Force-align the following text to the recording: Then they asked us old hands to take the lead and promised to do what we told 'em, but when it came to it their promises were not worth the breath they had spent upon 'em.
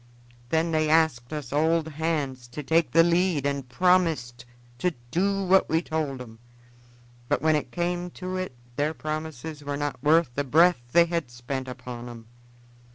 Then 0.49 0.71
they 0.71 0.89
asked 0.89 1.31
us 1.31 1.53
old 1.53 1.87
hands 1.89 2.47
to 2.47 2.63
take 2.63 2.89
the 2.89 3.03
lead 3.03 3.45
and 3.45 3.69
promised 3.69 4.45
to 4.79 4.95
do 5.11 5.43
what 5.43 5.69
we 5.69 5.83
told 5.83 6.19
'em, 6.19 6.39
but 7.29 7.39
when 7.43 7.55
it 7.55 7.71
came 7.71 8.09
to 8.17 8.35
it 8.35 8.55
their 8.77 8.95
promises 8.95 9.63
were 9.63 9.77
not 9.77 10.01
worth 10.01 10.31
the 10.33 10.43
breath 10.43 10.81
they 10.91 11.05
had 11.05 11.29
spent 11.29 11.67
upon 11.67 12.09
'em. 12.09 12.25